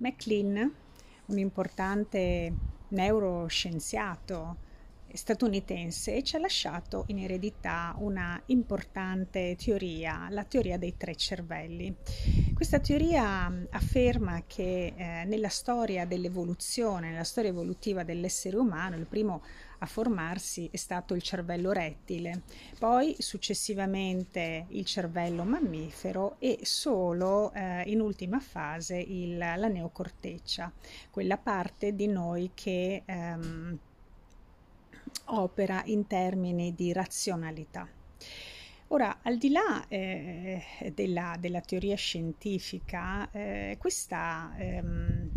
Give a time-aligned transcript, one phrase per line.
[0.00, 0.72] McLean,
[1.26, 2.52] un importante
[2.88, 4.56] neuroscienziato
[5.14, 11.94] statunitense, ci ha lasciato in eredità una importante teoria, la teoria dei tre cervelli.
[12.54, 19.42] Questa teoria afferma che eh, nella storia dell'evoluzione, nella storia evolutiva dell'essere umano, il primo
[19.82, 22.42] a formarsi è stato il cervello rettile,
[22.78, 30.70] poi successivamente il cervello mammifero e solo eh, in ultima fase il, la neocorteccia,
[31.10, 33.78] quella parte di noi che ehm,
[35.26, 37.88] opera in termini di razionalità.
[38.92, 45.30] Ora, al di là eh, della, della, teoria scientifica, eh, questa ehm,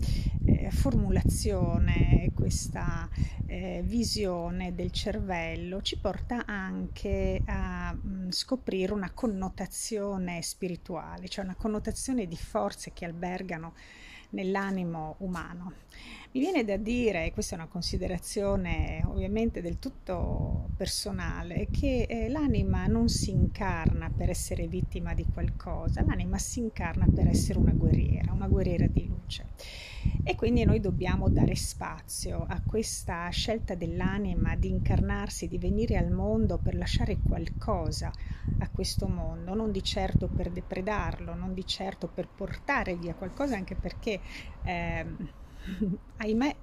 [0.46, 3.08] eh, formulazione, questa
[3.46, 11.46] eh, visione del cervello ci porta anche a mh, mm, scoprire una connotazione spirituale, cioè
[11.46, 13.76] una connotazione di forze che albergano
[14.34, 15.74] nell'animo umano.
[16.32, 22.28] Mi viene da dire, e questa è una considerazione ovviamente del tutto personale, che eh,
[22.30, 27.74] l'anima non si incarna per essere vittima di qualcosa, l'anima si incarna per essere una
[27.74, 29.23] guerriera, una guerriera di luce.
[30.24, 36.12] E quindi noi dobbiamo dare spazio a questa scelta dell'anima di incarnarsi, di venire al
[36.12, 38.12] mondo per lasciare qualcosa
[38.60, 43.56] a questo mondo, non di certo per depredarlo, non di certo per portare via qualcosa,
[43.56, 44.20] anche perché...
[44.64, 45.42] Eh,
[46.18, 46.56] ahimè,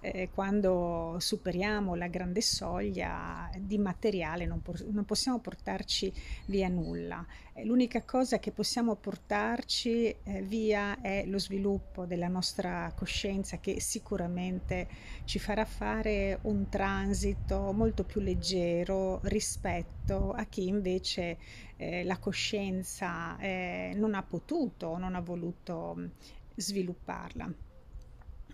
[0.00, 6.12] eh, quando superiamo la grande soglia di materiale non, por- non possiamo portarci
[6.46, 7.24] via nulla.
[7.52, 13.80] Eh, l'unica cosa che possiamo portarci eh, via è lo sviluppo della nostra coscienza che
[13.80, 14.88] sicuramente
[15.24, 21.38] ci farà fare un transito molto più leggero rispetto a chi invece
[21.76, 26.06] eh, la coscienza eh, non ha potuto, non ha voluto mm,
[26.54, 27.66] svilupparla.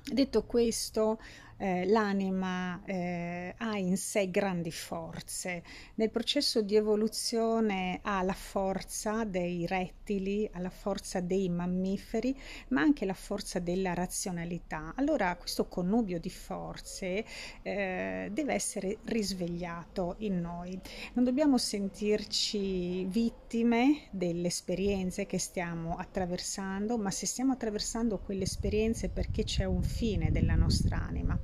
[0.05, 1.19] Detto questo,
[1.57, 5.63] eh, l'anima eh, ha in sé grandi forze.
[5.95, 12.37] Nel processo di evoluzione ha la forza dei rettili, ha la forza dei mammiferi,
[12.69, 14.93] ma anche la forza della razionalità.
[14.97, 17.25] Allora questo connubio di forze
[17.63, 20.79] eh, deve essere risvegliato in noi.
[21.15, 29.09] Non dobbiamo sentirci vittime delle esperienze che stiamo attraversando, ma se stiamo attraversando quelle esperienze
[29.09, 31.39] perché c'è un fine della nostra anima.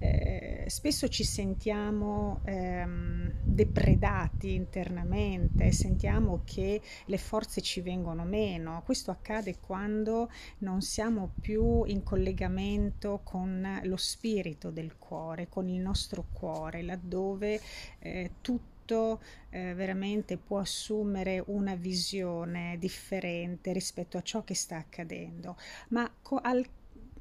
[0.00, 8.82] Eh, spesso ci sentiamo ehm, depredati internamente, sentiamo che le forze ci vengono meno.
[8.84, 15.80] Questo accade quando non siamo più in collegamento con lo spirito del cuore, con il
[15.80, 17.60] nostro cuore, laddove
[17.98, 19.20] eh, tutto
[19.50, 25.56] eh, veramente può assumere una visione differente rispetto a ciò che sta accadendo,
[25.88, 26.64] ma co- al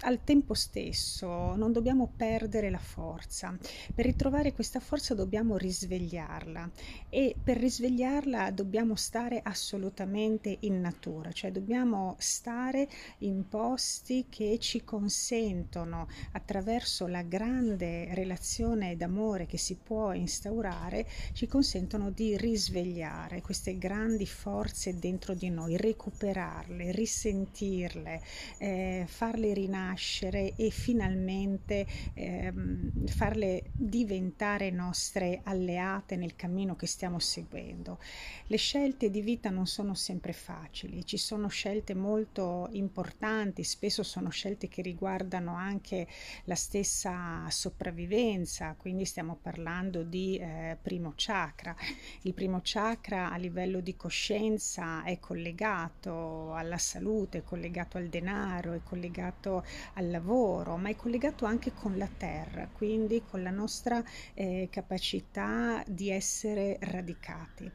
[0.01, 3.57] al tempo stesso non dobbiamo perdere la forza.
[3.93, 6.69] Per ritrovare questa forza dobbiamo risvegliarla
[7.09, 12.87] e per risvegliarla dobbiamo stare assolutamente in natura, cioè dobbiamo stare
[13.19, 21.47] in posti che ci consentono attraverso la grande relazione d'amore che si può instaurare, ci
[21.47, 28.21] consentono di risvegliare queste grandi forze dentro di noi, recuperarle, risentirle,
[28.57, 37.19] eh, farle rinascere nascere e finalmente ehm, farle diventare nostre alleate nel cammino che stiamo
[37.19, 37.99] seguendo.
[38.47, 44.29] Le scelte di vita non sono sempre facili, ci sono scelte molto importanti, spesso sono
[44.29, 46.07] scelte che riguardano anche
[46.45, 51.75] la stessa sopravvivenza, quindi stiamo parlando di eh, primo chakra.
[52.21, 58.73] Il primo chakra a livello di coscienza è collegato alla salute, è collegato al denaro,
[58.73, 64.03] è collegato al lavoro, ma è collegato anche con la terra, quindi con la nostra
[64.33, 67.71] eh, capacità di essere radicati.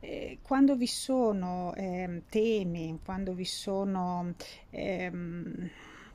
[0.00, 4.34] Eh, quando vi sono eh, temi, quando vi sono
[4.70, 5.70] ehm,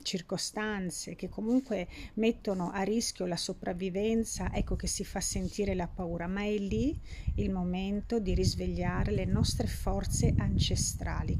[0.08, 6.26] circostanze che comunque mettono a rischio la sopravvivenza, ecco che si fa sentire la paura,
[6.26, 6.98] ma è lì
[7.34, 11.38] il momento di risvegliare le nostre forze ancestrali,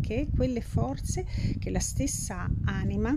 [0.00, 1.24] che, quelle forze
[1.60, 3.16] che la stessa anima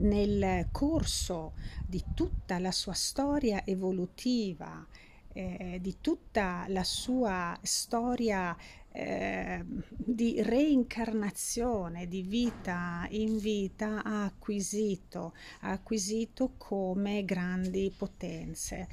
[0.00, 1.54] nel corso
[1.86, 4.86] di tutta la sua storia evolutiva,
[5.32, 8.54] eh, di tutta la sua storia
[8.98, 18.88] eh, di reincarnazione di vita in vita ha acquisito, ha acquisito come grandi potenze.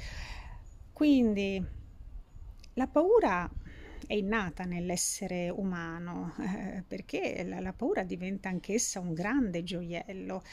[0.94, 1.64] Quindi
[2.74, 3.50] la paura
[4.08, 10.44] è innata nell'essere umano, eh, perché la, la, paura diventa anch'essa un grande gioiello.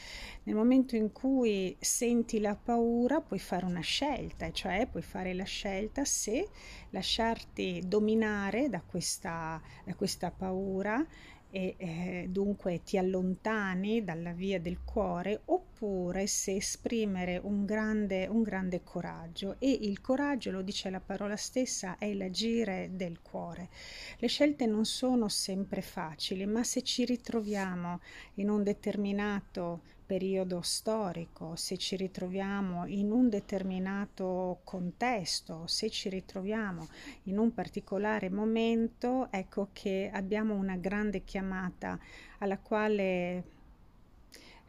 [0.43, 5.43] Nel momento in cui senti la paura puoi fare una scelta, cioè puoi fare la
[5.43, 6.47] scelta se
[6.89, 11.05] lasciarti dominare da questa, da questa paura
[11.55, 18.41] e eh, dunque ti allontani dalla via del cuore oppure se esprimere un grande, un
[18.41, 23.69] grande coraggio e il coraggio, lo dice la parola stessa, è l'agire del cuore.
[24.17, 27.99] Le scelte non sono sempre facili, ma se ci ritroviamo
[28.35, 36.87] in un determinato periodo storico, se ci ritroviamo in un determinato contesto, se ci ritroviamo
[37.23, 41.99] in un particolare momento, ecco che abbiamo una grande chiamata
[42.39, 43.43] alla quale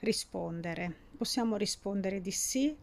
[0.01, 1.03] rispondere.
[1.17, 2.77] Possiamo rispondere di sì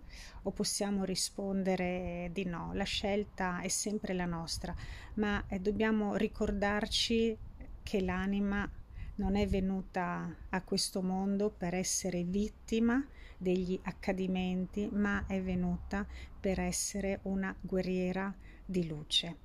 [0.43, 2.71] o possiamo rispondere di no.
[2.73, 4.73] La scelta è sempre la nostra,
[5.15, 7.37] ma eh, dobbiamo ricordarci
[7.83, 8.69] che l'anima
[9.15, 13.05] non è venuta a questo mondo per essere vittima
[13.37, 16.07] degli accadimenti, ma è venuta
[16.39, 18.33] per essere una guerriera
[18.65, 19.37] di luce.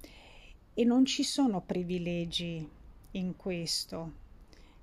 [0.74, 2.68] E non ci sono privilegi
[3.12, 4.12] in questo,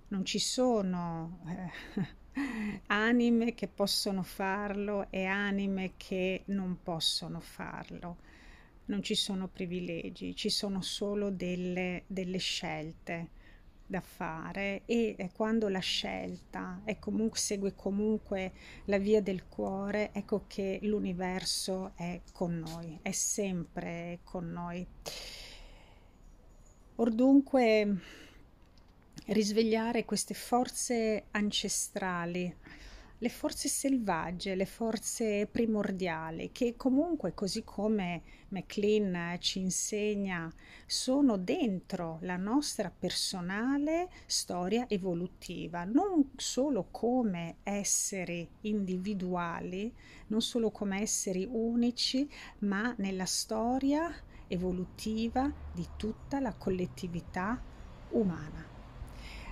[0.09, 8.17] non ci sono eh, anime che possono farlo e anime che non possono farlo.
[8.85, 13.29] Non ci sono privilegi, ci sono solo delle, delle scelte
[13.93, 18.53] da fare e quando la scelta è comunque, segue comunque
[18.85, 24.83] la via del cuore, ecco che l'universo è con noi, è sempre con noi.
[26.95, 27.97] Or dunque
[29.27, 32.51] risvegliare queste forze ancestrali
[33.23, 40.53] le forze selvagge, le forze primordiali, che comunque, così come McLean ci insegna,
[40.85, 49.95] sono dentro la nostra personale storia evolutiva, non solo come esseri individuali,
[50.27, 52.29] non solo come esseri unici,
[52.59, 54.13] ma nella storia
[54.47, 57.57] evolutiva di tutta la collettività
[58.09, 58.67] umana.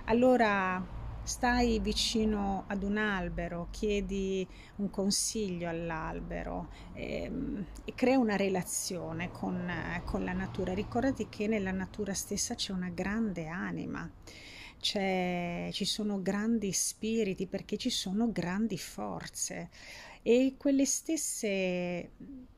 [0.08, 4.48] Allora stai vicino ad un albero, chiedi
[4.78, 10.74] un consiglio all'albero ehm, e crea una relazione con, eh, con la natura.
[10.74, 14.10] Ricordati che nella natura stessa c'è una grande anima.
[14.80, 19.70] C'è, ci sono grandi spiriti perché ci sono grandi forze
[20.24, 22.12] e stesse,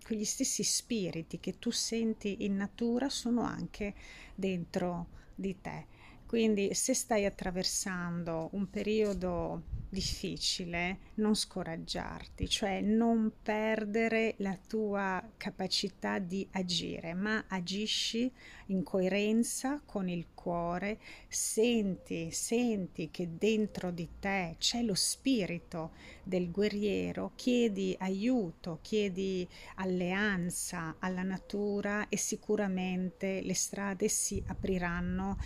[0.05, 3.93] quegli stessi spiriti che tu senti in natura sono anche
[4.35, 5.87] dentro di te.
[6.33, 16.17] Quindi se stai attraversando un periodo difficile, non scoraggiarti, cioè non perdere la tua capacità
[16.17, 18.33] di agire, ma agisci
[18.67, 25.91] in coerenza con il cuore, senti, senti che dentro di te c'è lo spirito
[26.23, 35.37] del guerriero, chiedi aiuto, chiedi alleanza alla natura e sicuramente le strade si apriranno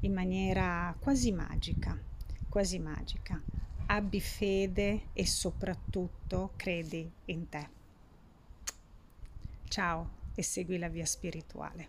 [0.00, 1.98] in maniera quasi magica,
[2.48, 3.40] quasi magica.
[3.88, 7.68] Abbi fede e soprattutto credi in te.
[9.68, 11.88] Ciao e segui la via spirituale.